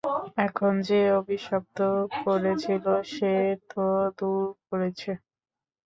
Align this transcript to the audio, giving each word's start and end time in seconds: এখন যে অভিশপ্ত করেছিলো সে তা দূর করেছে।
এখন 0.37 0.73
যে 0.87 0.99
অভিশপ্ত 1.19 1.77
করেছিলো 2.21 2.93
সে 3.13 3.33
তা 3.69 3.85
দূর 4.17 4.39
করেছে। 4.67 5.11